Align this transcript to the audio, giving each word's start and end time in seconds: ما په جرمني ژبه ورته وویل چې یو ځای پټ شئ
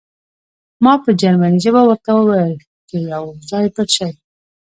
ما 0.83 0.93
په 1.03 1.09
جرمني 1.21 1.59
ژبه 1.63 1.81
ورته 1.85 2.09
وویل 2.13 2.53
چې 2.87 2.95
یو 3.13 3.23
ځای 3.49 3.65
پټ 3.75 3.87
شئ 3.97 4.11